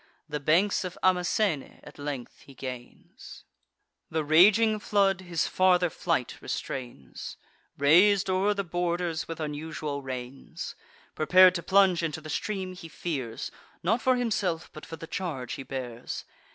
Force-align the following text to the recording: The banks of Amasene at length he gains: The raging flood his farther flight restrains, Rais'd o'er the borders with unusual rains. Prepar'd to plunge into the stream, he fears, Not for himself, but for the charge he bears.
The 0.27 0.39
banks 0.39 0.83
of 0.83 0.97
Amasene 1.03 1.79
at 1.83 1.99
length 1.99 2.39
he 2.47 2.55
gains: 2.55 3.43
The 4.09 4.23
raging 4.23 4.79
flood 4.79 5.21
his 5.21 5.45
farther 5.45 5.91
flight 5.91 6.41
restrains, 6.41 7.37
Rais'd 7.77 8.27
o'er 8.27 8.55
the 8.55 8.63
borders 8.63 9.27
with 9.27 9.39
unusual 9.39 10.01
rains. 10.01 10.73
Prepar'd 11.13 11.53
to 11.53 11.61
plunge 11.61 12.01
into 12.01 12.19
the 12.19 12.31
stream, 12.31 12.73
he 12.73 12.87
fears, 12.87 13.51
Not 13.83 14.01
for 14.01 14.15
himself, 14.15 14.71
but 14.73 14.87
for 14.87 14.95
the 14.95 15.05
charge 15.05 15.53
he 15.53 15.61
bears. 15.63 16.25